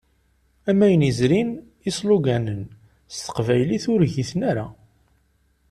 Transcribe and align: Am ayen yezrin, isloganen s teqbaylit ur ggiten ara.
Am 0.69 0.79
ayen 0.85 1.05
yezrin, 1.07 1.49
isloganen 1.89 2.61
s 3.13 3.15
teqbaylit 3.25 3.85
ur 3.93 4.01
ggiten 4.11 4.41
ara. 4.51 4.67